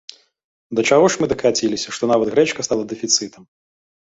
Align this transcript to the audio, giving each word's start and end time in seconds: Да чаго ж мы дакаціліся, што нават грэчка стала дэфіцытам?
Да 0.77 0.81
чаго 0.89 1.05
ж 1.15 1.21
мы 1.23 1.29
дакаціліся, 1.35 1.87
што 1.99 2.03
нават 2.13 2.33
грэчка 2.33 2.61
стала 2.69 2.83
дэфіцытам? 2.95 3.43